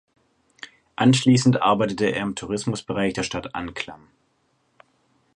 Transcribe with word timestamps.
Anschließend 0.95 1.61
arbeitete 1.61 2.05
er 2.07 2.23
im 2.23 2.33
Tourismusbereich 2.33 3.13
der 3.13 3.21
Stadt 3.21 3.53
Anklam. 3.53 4.07